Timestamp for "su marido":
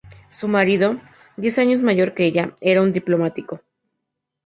0.31-0.99